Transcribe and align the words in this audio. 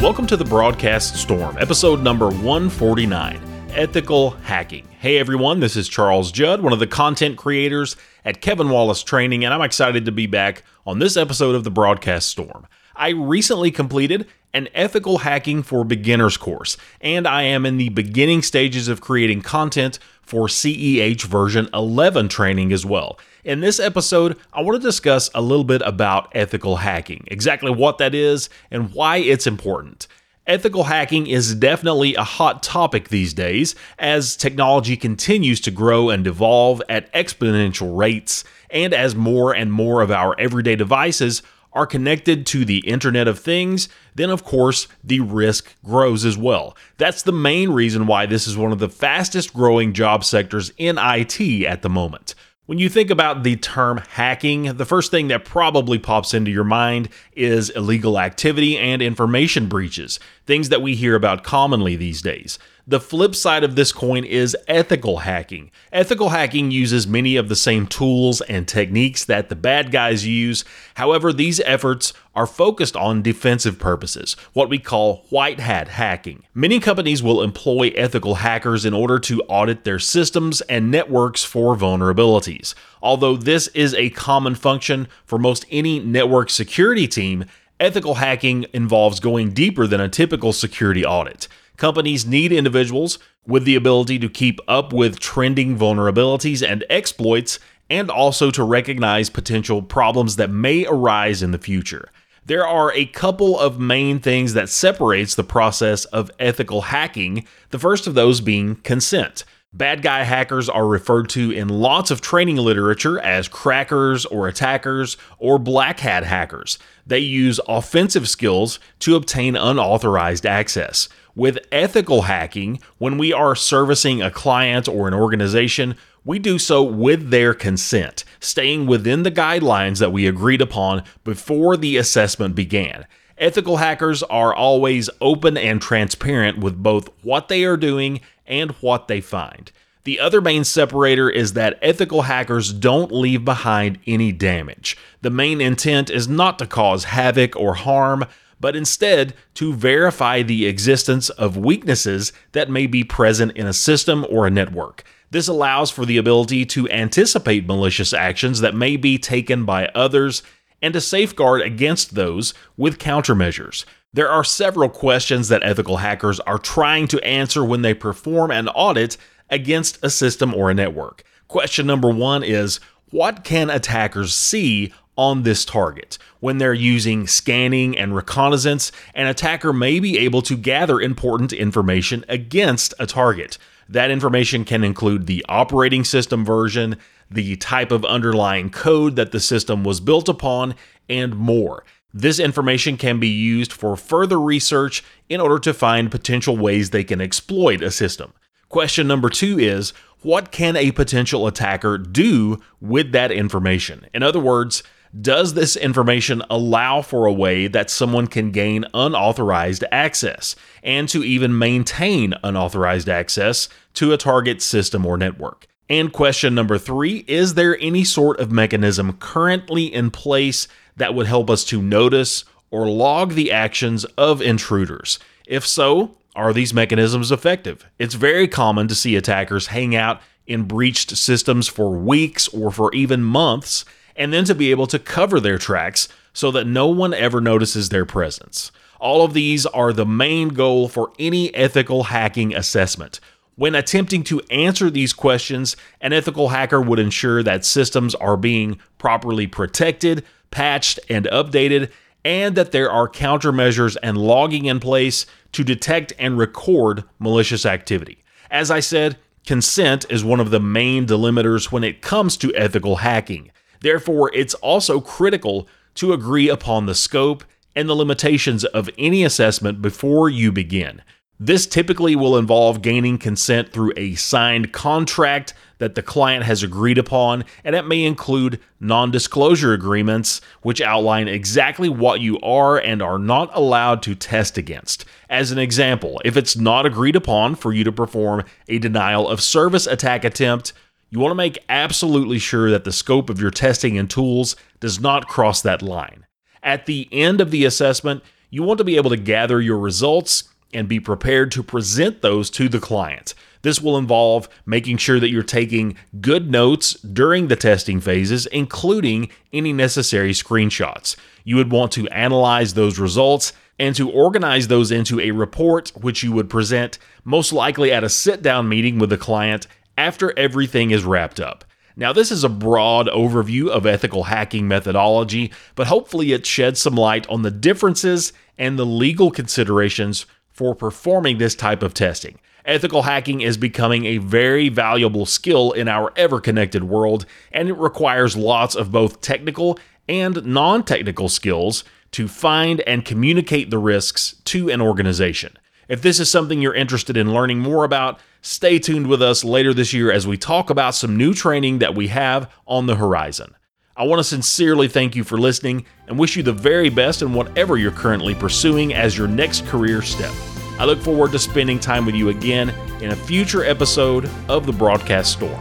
Welcome 0.00 0.26
to 0.28 0.36
the 0.38 0.46
Broadcast 0.46 1.14
Storm, 1.16 1.58
episode 1.58 2.02
number 2.02 2.28
149 2.28 3.38
Ethical 3.72 4.30
Hacking. 4.30 4.88
Hey 4.98 5.18
everyone, 5.18 5.60
this 5.60 5.76
is 5.76 5.90
Charles 5.90 6.32
Judd, 6.32 6.62
one 6.62 6.72
of 6.72 6.78
the 6.78 6.86
content 6.86 7.36
creators 7.36 7.96
at 8.24 8.40
Kevin 8.40 8.70
Wallace 8.70 9.02
Training, 9.02 9.44
and 9.44 9.52
I'm 9.52 9.60
excited 9.60 10.06
to 10.06 10.10
be 10.10 10.26
back 10.26 10.64
on 10.86 11.00
this 11.00 11.18
episode 11.18 11.54
of 11.54 11.64
the 11.64 11.70
Broadcast 11.70 12.30
Storm. 12.30 12.66
I 12.96 13.10
recently 13.10 13.70
completed 13.70 14.26
an 14.54 14.68
ethical 14.72 15.18
hacking 15.18 15.62
for 15.62 15.84
beginners 15.84 16.38
course, 16.38 16.78
and 17.02 17.28
I 17.28 17.42
am 17.42 17.66
in 17.66 17.76
the 17.76 17.90
beginning 17.90 18.40
stages 18.40 18.88
of 18.88 19.02
creating 19.02 19.42
content 19.42 19.98
for 20.22 20.46
CEH 20.46 21.24
version 21.24 21.68
11 21.74 22.28
training 22.28 22.72
as 22.72 22.86
well. 22.86 23.18
In 23.44 23.60
this 23.60 23.80
episode, 23.80 24.38
I 24.52 24.60
want 24.62 24.80
to 24.80 24.86
discuss 24.86 25.30
a 25.34 25.42
little 25.42 25.64
bit 25.64 25.82
about 25.84 26.30
ethical 26.34 26.76
hacking, 26.76 27.24
exactly 27.28 27.70
what 27.70 27.98
that 27.98 28.14
is 28.14 28.48
and 28.70 28.92
why 28.92 29.16
it's 29.16 29.46
important. 29.46 30.06
Ethical 30.46 30.84
hacking 30.84 31.26
is 31.26 31.54
definitely 31.54 32.14
a 32.14 32.24
hot 32.24 32.62
topic 32.62 33.08
these 33.08 33.32
days 33.32 33.74
as 33.98 34.36
technology 34.36 34.96
continues 34.96 35.60
to 35.60 35.70
grow 35.70 36.10
and 36.10 36.26
evolve 36.26 36.82
at 36.88 37.12
exponential 37.12 37.96
rates, 37.96 38.42
and 38.70 38.92
as 38.92 39.14
more 39.14 39.54
and 39.54 39.72
more 39.72 40.02
of 40.02 40.10
our 40.10 40.34
everyday 40.40 40.76
devices 40.76 41.42
are 41.72 41.86
connected 41.86 42.46
to 42.46 42.64
the 42.64 42.78
Internet 42.78 43.28
of 43.28 43.38
Things, 43.38 43.88
then 44.14 44.30
of 44.30 44.44
course 44.44 44.88
the 45.04 45.20
risk 45.20 45.74
grows 45.84 46.24
as 46.24 46.36
well. 46.36 46.76
That's 46.96 47.22
the 47.22 47.32
main 47.32 47.70
reason 47.70 48.06
why 48.06 48.26
this 48.26 48.46
is 48.46 48.56
one 48.56 48.72
of 48.72 48.78
the 48.78 48.88
fastest 48.88 49.54
growing 49.54 49.92
job 49.92 50.24
sectors 50.24 50.72
in 50.76 50.98
IT 50.98 51.64
at 51.64 51.82
the 51.82 51.90
moment. 51.90 52.34
When 52.66 52.78
you 52.78 52.88
think 52.88 53.10
about 53.10 53.42
the 53.42 53.56
term 53.56 53.98
hacking, 54.10 54.76
the 54.76 54.84
first 54.84 55.10
thing 55.10 55.26
that 55.26 55.44
probably 55.44 55.98
pops 55.98 56.34
into 56.34 56.52
your 56.52 56.62
mind 56.62 57.08
is 57.32 57.70
illegal 57.70 58.16
activity 58.16 58.78
and 58.78 59.02
information 59.02 59.66
breaches, 59.66 60.20
things 60.46 60.68
that 60.68 60.80
we 60.80 60.94
hear 60.94 61.16
about 61.16 61.42
commonly 61.42 61.96
these 61.96 62.22
days. 62.22 62.60
The 62.90 62.98
flip 62.98 63.36
side 63.36 63.62
of 63.62 63.76
this 63.76 63.92
coin 63.92 64.24
is 64.24 64.56
ethical 64.66 65.18
hacking. 65.18 65.70
Ethical 65.92 66.30
hacking 66.30 66.72
uses 66.72 67.06
many 67.06 67.36
of 67.36 67.48
the 67.48 67.54
same 67.54 67.86
tools 67.86 68.40
and 68.40 68.66
techniques 68.66 69.24
that 69.26 69.48
the 69.48 69.54
bad 69.54 69.92
guys 69.92 70.26
use. 70.26 70.64
However, 70.94 71.32
these 71.32 71.60
efforts 71.60 72.12
are 72.34 72.48
focused 72.48 72.96
on 72.96 73.22
defensive 73.22 73.78
purposes, 73.78 74.34
what 74.54 74.68
we 74.68 74.80
call 74.80 75.24
white 75.30 75.60
hat 75.60 75.86
hacking. 75.86 76.42
Many 76.52 76.80
companies 76.80 77.22
will 77.22 77.42
employ 77.42 77.92
ethical 77.94 78.34
hackers 78.34 78.84
in 78.84 78.92
order 78.92 79.20
to 79.20 79.40
audit 79.42 79.84
their 79.84 80.00
systems 80.00 80.60
and 80.62 80.90
networks 80.90 81.44
for 81.44 81.76
vulnerabilities. 81.76 82.74
Although 83.00 83.36
this 83.36 83.68
is 83.68 83.94
a 83.94 84.10
common 84.10 84.56
function 84.56 85.06
for 85.24 85.38
most 85.38 85.64
any 85.70 86.00
network 86.00 86.50
security 86.50 87.06
team, 87.06 87.44
ethical 87.78 88.16
hacking 88.16 88.66
involves 88.72 89.20
going 89.20 89.52
deeper 89.52 89.86
than 89.86 90.00
a 90.00 90.08
typical 90.08 90.52
security 90.52 91.06
audit. 91.06 91.46
Companies 91.80 92.26
need 92.26 92.52
individuals 92.52 93.18
with 93.46 93.64
the 93.64 93.74
ability 93.74 94.18
to 94.18 94.28
keep 94.28 94.60
up 94.68 94.92
with 94.92 95.18
trending 95.18 95.78
vulnerabilities 95.78 96.62
and 96.62 96.84
exploits, 96.90 97.58
and 97.88 98.10
also 98.10 98.50
to 98.50 98.62
recognize 98.62 99.30
potential 99.30 99.80
problems 99.80 100.36
that 100.36 100.50
may 100.50 100.84
arise 100.86 101.42
in 101.42 101.52
the 101.52 101.58
future. 101.58 102.10
There 102.44 102.66
are 102.66 102.92
a 102.92 103.06
couple 103.06 103.58
of 103.58 103.80
main 103.80 104.18
things 104.18 104.52
that 104.52 104.68
separates 104.68 105.34
the 105.34 105.42
process 105.42 106.04
of 106.04 106.30
ethical 106.38 106.82
hacking, 106.82 107.46
the 107.70 107.78
first 107.78 108.06
of 108.06 108.12
those 108.12 108.42
being 108.42 108.74
consent. 108.76 109.44
Bad 109.72 110.02
guy 110.02 110.24
hackers 110.24 110.68
are 110.68 110.84
referred 110.84 111.28
to 111.28 111.52
in 111.52 111.68
lots 111.68 112.10
of 112.10 112.20
training 112.20 112.56
literature 112.56 113.20
as 113.20 113.46
crackers 113.46 114.26
or 114.26 114.48
attackers 114.48 115.16
or 115.38 115.60
black 115.60 116.00
hat 116.00 116.24
hackers. 116.24 116.76
They 117.06 117.20
use 117.20 117.60
offensive 117.68 118.28
skills 118.28 118.80
to 118.98 119.14
obtain 119.14 119.54
unauthorized 119.54 120.44
access. 120.44 121.08
With 121.36 121.60
ethical 121.70 122.22
hacking, 122.22 122.80
when 122.98 123.16
we 123.16 123.32
are 123.32 123.54
servicing 123.54 124.20
a 124.20 124.32
client 124.32 124.88
or 124.88 125.06
an 125.06 125.14
organization, 125.14 125.94
we 126.24 126.40
do 126.40 126.58
so 126.58 126.82
with 126.82 127.30
their 127.30 127.54
consent, 127.54 128.24
staying 128.40 128.88
within 128.88 129.22
the 129.22 129.30
guidelines 129.30 130.00
that 130.00 130.12
we 130.12 130.26
agreed 130.26 130.60
upon 130.60 131.04
before 131.22 131.76
the 131.76 131.96
assessment 131.96 132.56
began. 132.56 133.06
Ethical 133.38 133.78
hackers 133.78 134.22
are 134.24 134.52
always 134.52 135.08
open 135.20 135.56
and 135.56 135.80
transparent 135.80 136.58
with 136.58 136.82
both 136.82 137.08
what 137.22 137.46
they 137.46 137.64
are 137.64 137.76
doing 137.76 138.20
and 138.50 138.72
what 138.82 139.08
they 139.08 139.22
find. 139.22 139.72
The 140.04 140.20
other 140.20 140.40
main 140.40 140.64
separator 140.64 141.30
is 141.30 141.52
that 141.54 141.78
ethical 141.80 142.22
hackers 142.22 142.72
don't 142.72 143.12
leave 143.12 143.44
behind 143.44 143.98
any 144.06 144.32
damage. 144.32 144.96
The 145.22 145.30
main 145.30 145.60
intent 145.60 146.10
is 146.10 146.26
not 146.26 146.58
to 146.58 146.66
cause 146.66 147.04
havoc 147.04 147.54
or 147.54 147.74
harm, 147.74 148.26
but 148.58 148.76
instead 148.76 149.34
to 149.54 149.72
verify 149.72 150.42
the 150.42 150.66
existence 150.66 151.30
of 151.30 151.56
weaknesses 151.56 152.32
that 152.52 152.70
may 152.70 152.86
be 152.86 153.04
present 153.04 153.52
in 153.56 153.66
a 153.66 153.72
system 153.72 154.26
or 154.28 154.46
a 154.46 154.50
network. 154.50 155.04
This 155.30 155.48
allows 155.48 155.90
for 155.90 156.04
the 156.04 156.16
ability 156.16 156.66
to 156.66 156.88
anticipate 156.90 157.66
malicious 157.66 158.12
actions 158.12 158.60
that 158.60 158.74
may 158.74 158.96
be 158.96 159.16
taken 159.16 159.64
by 159.64 159.86
others 159.94 160.42
and 160.82 160.94
to 160.94 161.00
safeguard 161.00 161.62
against 161.62 162.14
those 162.14 162.52
with 162.76 162.98
countermeasures. 162.98 163.84
There 164.12 164.28
are 164.28 164.42
several 164.42 164.88
questions 164.88 165.48
that 165.48 165.62
ethical 165.62 165.98
hackers 165.98 166.40
are 166.40 166.58
trying 166.58 167.06
to 167.08 167.24
answer 167.24 167.64
when 167.64 167.82
they 167.82 167.94
perform 167.94 168.50
an 168.50 168.66
audit 168.68 169.16
against 169.48 170.02
a 170.02 170.10
system 170.10 170.52
or 170.52 170.68
a 170.68 170.74
network. 170.74 171.22
Question 171.46 171.86
number 171.86 172.10
one 172.10 172.42
is 172.42 172.80
What 173.10 173.44
can 173.44 173.70
attackers 173.70 174.34
see 174.34 174.92
on 175.16 175.42
this 175.42 175.66
target. 175.66 176.16
When 176.40 176.56
they're 176.56 176.72
using 176.72 177.26
scanning 177.26 177.96
and 177.96 178.16
reconnaissance, 178.16 178.90
an 179.14 179.26
attacker 179.26 179.70
may 179.70 180.00
be 180.00 180.16
able 180.18 180.40
to 180.42 180.56
gather 180.56 180.98
important 180.98 181.52
information 181.52 182.24
against 182.26 182.94
a 182.98 183.06
target. 183.06 183.58
That 183.86 184.10
information 184.10 184.64
can 184.64 184.82
include 184.82 185.26
the 185.26 185.44
operating 185.46 186.04
system 186.04 186.42
version, 186.42 186.96
the 187.30 187.56
type 187.56 187.92
of 187.92 188.04
underlying 188.04 188.70
code 188.70 189.16
that 189.16 189.30
the 189.30 189.40
system 189.40 189.84
was 189.84 190.00
built 190.00 190.28
upon, 190.28 190.74
and 191.08 191.36
more. 191.36 191.84
This 192.12 192.40
information 192.40 192.96
can 192.96 193.20
be 193.20 193.28
used 193.28 193.72
for 193.72 193.96
further 193.96 194.40
research 194.40 195.04
in 195.28 195.40
order 195.40 195.58
to 195.60 195.74
find 195.74 196.10
potential 196.10 196.56
ways 196.56 196.90
they 196.90 197.04
can 197.04 197.20
exploit 197.20 197.82
a 197.82 197.90
system. 197.90 198.32
Question 198.68 199.06
number 199.06 199.28
two 199.28 199.58
is 199.58 199.92
what 200.22 200.52
can 200.52 200.76
a 200.76 200.92
potential 200.92 201.46
attacker 201.46 201.98
do 201.98 202.60
with 202.80 203.12
that 203.12 203.32
information? 203.32 204.06
In 204.12 204.22
other 204.22 204.40
words, 204.40 204.82
does 205.18 205.54
this 205.54 205.76
information 205.76 206.42
allow 206.50 207.02
for 207.02 207.26
a 207.26 207.32
way 207.32 207.66
that 207.66 207.90
someone 207.90 208.28
can 208.28 208.52
gain 208.52 208.84
unauthorized 208.94 209.82
access 209.90 210.54
and 210.84 211.08
to 211.08 211.24
even 211.24 211.58
maintain 211.58 212.34
unauthorized 212.44 213.08
access 213.08 213.68
to 213.94 214.12
a 214.12 214.16
target 214.16 214.62
system 214.62 215.04
or 215.04 215.16
network? 215.16 215.66
And 215.88 216.12
question 216.12 216.54
number 216.54 216.78
three 216.78 217.24
Is 217.26 217.54
there 217.54 217.76
any 217.80 218.04
sort 218.04 218.38
of 218.38 218.52
mechanism 218.52 219.14
currently 219.14 219.92
in 219.92 220.12
place 220.12 220.68
that 220.96 221.14
would 221.14 221.26
help 221.26 221.50
us 221.50 221.64
to 221.64 221.82
notice 221.82 222.44
or 222.70 222.88
log 222.88 223.32
the 223.32 223.50
actions 223.50 224.04
of 224.16 224.40
intruders? 224.40 225.18
If 225.46 225.66
so, 225.66 226.16
are 226.36 226.52
these 226.52 226.72
mechanisms 226.72 227.32
effective? 227.32 227.84
It's 227.98 228.14
very 228.14 228.46
common 228.46 228.88
to 228.88 228.94
see 228.94 229.16
attackers 229.16 229.68
hang 229.68 229.96
out 229.96 230.20
in 230.46 230.64
breached 230.64 231.16
systems 231.16 231.68
for 231.68 231.90
weeks 231.90 232.48
or 232.48 232.70
for 232.70 232.92
even 232.94 233.22
months 233.22 233.84
and 234.16 234.32
then 234.32 234.44
to 234.44 234.54
be 234.54 234.70
able 234.70 234.86
to 234.88 234.98
cover 234.98 235.40
their 235.40 235.58
tracks 235.58 236.08
so 236.32 236.50
that 236.50 236.66
no 236.66 236.86
one 236.86 237.14
ever 237.14 237.40
notices 237.40 237.88
their 237.88 238.04
presence. 238.04 238.70
All 238.98 239.24
of 239.24 239.32
these 239.32 239.64
are 239.66 239.92
the 239.92 240.06
main 240.06 240.48
goal 240.48 240.88
for 240.88 241.12
any 241.18 241.54
ethical 241.54 242.04
hacking 242.04 242.54
assessment. 242.54 243.18
When 243.56 243.74
attempting 243.74 244.24
to 244.24 244.40
answer 244.50 244.90
these 244.90 245.12
questions, 245.12 245.76
an 246.00 246.12
ethical 246.12 246.48
hacker 246.48 246.80
would 246.80 246.98
ensure 246.98 247.42
that 247.42 247.64
systems 247.64 248.14
are 248.14 248.36
being 248.36 248.78
properly 248.98 249.46
protected, 249.46 250.24
patched, 250.50 251.00
and 251.08 251.26
updated, 251.26 251.90
and 252.24 252.54
that 252.54 252.72
there 252.72 252.90
are 252.90 253.08
countermeasures 253.08 253.96
and 254.02 254.18
logging 254.18 254.66
in 254.66 254.80
place 254.80 255.26
to 255.52 255.64
detect 255.64 256.12
and 256.18 256.38
record 256.38 257.04
malicious 257.18 257.64
activity. 257.64 258.22
As 258.50 258.70
I 258.70 258.80
said, 258.80 259.16
consent 259.46 260.04
is 260.10 260.24
one 260.24 260.40
of 260.40 260.50
the 260.50 260.60
main 260.60 261.06
delimiters 261.06 261.72
when 261.72 261.84
it 261.84 262.02
comes 262.02 262.36
to 262.38 262.54
ethical 262.54 262.96
hacking. 262.96 263.50
Therefore, 263.80 264.30
it's 264.34 264.54
also 264.54 265.00
critical 265.00 265.66
to 265.94 266.12
agree 266.12 266.48
upon 266.48 266.86
the 266.86 266.94
scope 266.94 267.44
and 267.74 267.88
the 267.88 267.96
limitations 267.96 268.64
of 268.64 268.90
any 268.98 269.24
assessment 269.24 269.80
before 269.80 270.28
you 270.28 270.52
begin. 270.52 271.02
This 271.42 271.66
typically 271.66 272.14
will 272.14 272.36
involve 272.36 272.82
gaining 272.82 273.16
consent 273.16 273.72
through 273.72 273.94
a 273.96 274.14
signed 274.16 274.72
contract 274.72 275.54
that 275.78 275.94
the 275.94 276.02
client 276.02 276.44
has 276.44 276.62
agreed 276.62 276.98
upon, 276.98 277.46
and 277.64 277.74
it 277.74 277.86
may 277.86 278.04
include 278.04 278.60
non 278.78 279.10
disclosure 279.10 279.72
agreements, 279.72 280.42
which 280.60 280.82
outline 280.82 281.28
exactly 281.28 281.88
what 281.88 282.20
you 282.20 282.38
are 282.40 282.76
and 282.76 283.00
are 283.00 283.18
not 283.18 283.48
allowed 283.54 284.02
to 284.02 284.14
test 284.14 284.58
against. 284.58 285.06
As 285.30 285.50
an 285.50 285.58
example, 285.58 286.20
if 286.26 286.36
it's 286.36 286.58
not 286.58 286.84
agreed 286.84 287.16
upon 287.16 287.54
for 287.54 287.72
you 287.72 287.84
to 287.84 287.92
perform 287.92 288.44
a 288.68 288.78
denial 288.78 289.26
of 289.26 289.40
service 289.40 289.86
attack 289.86 290.24
attempt, 290.26 290.74
you 291.08 291.20
want 291.20 291.30
to 291.30 291.36
make 291.36 291.64
absolutely 291.70 292.38
sure 292.38 292.70
that 292.70 292.84
the 292.84 292.92
scope 292.92 293.30
of 293.30 293.40
your 293.40 293.50
testing 293.50 293.96
and 293.96 294.10
tools 294.10 294.56
does 294.78 295.00
not 295.00 295.26
cross 295.26 295.62
that 295.62 295.80
line. 295.80 296.26
At 296.62 296.84
the 296.84 297.08
end 297.10 297.40
of 297.40 297.50
the 297.50 297.64
assessment, 297.64 298.22
you 298.50 298.62
want 298.62 298.76
to 298.76 298.84
be 298.84 298.96
able 298.96 299.08
to 299.08 299.16
gather 299.16 299.58
your 299.58 299.78
results 299.78 300.49
and 300.72 300.88
be 300.88 301.00
prepared 301.00 301.50
to 301.52 301.62
present 301.62 302.22
those 302.22 302.50
to 302.50 302.68
the 302.68 302.80
client. 302.80 303.34
This 303.62 303.80
will 303.80 303.98
involve 303.98 304.48
making 304.64 304.96
sure 304.96 305.20
that 305.20 305.30
you're 305.30 305.42
taking 305.42 305.96
good 306.20 306.50
notes 306.50 306.94
during 306.94 307.48
the 307.48 307.56
testing 307.56 308.00
phases, 308.00 308.46
including 308.46 309.30
any 309.52 309.72
necessary 309.72 310.32
screenshots. 310.32 311.16
You 311.44 311.56
would 311.56 311.70
want 311.70 311.92
to 311.92 312.08
analyze 312.08 312.74
those 312.74 312.98
results 312.98 313.52
and 313.78 313.94
to 313.96 314.10
organize 314.10 314.68
those 314.68 314.90
into 314.90 315.20
a 315.20 315.30
report, 315.30 315.90
which 316.00 316.22
you 316.22 316.32
would 316.32 316.50
present 316.50 316.98
most 317.24 317.52
likely 317.52 317.92
at 317.92 318.04
a 318.04 318.08
sit 318.08 318.42
down 318.42 318.68
meeting 318.68 318.98
with 318.98 319.10
the 319.10 319.16
client 319.16 319.66
after 319.96 320.38
everything 320.38 320.90
is 320.90 321.04
wrapped 321.04 321.40
up. 321.40 321.64
Now, 321.96 322.12
this 322.12 322.30
is 322.30 322.44
a 322.44 322.48
broad 322.48 323.08
overview 323.08 323.68
of 323.68 323.84
ethical 323.84 324.24
hacking 324.24 324.68
methodology, 324.68 325.52
but 325.74 325.86
hopefully 325.86 326.32
it 326.32 326.46
sheds 326.46 326.80
some 326.80 326.94
light 326.94 327.28
on 327.28 327.42
the 327.42 327.50
differences 327.50 328.32
and 328.56 328.78
the 328.78 328.86
legal 328.86 329.30
considerations 329.30 330.24
for 330.52 330.74
performing 330.74 331.38
this 331.38 331.54
type 331.54 331.82
of 331.82 331.94
testing. 331.94 332.38
Ethical 332.64 333.02
hacking 333.02 333.40
is 333.40 333.56
becoming 333.56 334.04
a 334.04 334.18
very 334.18 334.68
valuable 334.68 335.24
skill 335.24 335.72
in 335.72 335.88
our 335.88 336.12
ever 336.16 336.40
connected 336.40 336.84
world, 336.84 337.24
and 337.52 337.68
it 337.68 337.76
requires 337.76 338.36
lots 338.36 338.74
of 338.74 338.92
both 338.92 339.20
technical 339.20 339.78
and 340.08 340.44
non 340.44 340.84
technical 340.84 341.28
skills 341.28 341.84
to 342.12 342.28
find 342.28 342.80
and 342.82 343.04
communicate 343.04 343.70
the 343.70 343.78
risks 343.78 344.34
to 344.44 344.68
an 344.68 344.80
organization. 344.80 345.56
If 345.88 346.02
this 346.02 346.20
is 346.20 346.30
something 346.30 346.60
you're 346.60 346.74
interested 346.74 347.16
in 347.16 347.32
learning 347.32 347.58
more 347.58 347.84
about, 347.84 348.20
stay 348.42 348.78
tuned 348.78 349.06
with 349.06 349.22
us 349.22 349.42
later 349.42 349.74
this 349.74 349.92
year 349.92 350.12
as 350.12 350.26
we 350.26 350.36
talk 350.36 350.70
about 350.70 350.94
some 350.94 351.16
new 351.16 351.34
training 351.34 351.78
that 351.78 351.94
we 351.94 352.08
have 352.08 352.50
on 352.66 352.86
the 352.86 352.96
horizon. 352.96 353.54
I 353.96 354.04
want 354.04 354.20
to 354.20 354.24
sincerely 354.24 354.86
thank 354.86 355.16
you 355.16 355.24
for 355.24 355.36
listening 355.36 355.84
and 356.06 356.18
wish 356.18 356.36
you 356.36 356.42
the 356.42 356.52
very 356.52 356.90
best 356.90 357.22
in 357.22 357.34
whatever 357.34 357.76
you're 357.76 357.90
currently 357.90 358.34
pursuing 358.34 358.94
as 358.94 359.18
your 359.18 359.26
next 359.26 359.66
career 359.66 360.00
step. 360.00 360.32
I 360.78 360.84
look 360.84 361.00
forward 361.00 361.32
to 361.32 361.38
spending 361.38 361.80
time 361.80 362.06
with 362.06 362.14
you 362.14 362.28
again 362.28 362.70
in 363.02 363.10
a 363.10 363.16
future 363.16 363.64
episode 363.64 364.30
of 364.48 364.64
the 364.64 364.72
Broadcast 364.72 365.32
Storm. 365.32 365.60